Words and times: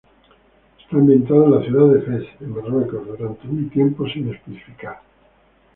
Está 0.79 0.97
ambientada 0.97 1.45
en 1.45 1.51
la 1.51 1.61
ciudad 1.63 1.93
de 1.93 2.01
Fez, 2.01 2.27
en 2.39 2.55
Marruecos, 2.55 3.05
durante 3.05 3.47
un 3.47 3.69
tiempo 3.69 4.07
sin 4.09 4.33
especificar. 4.33 4.99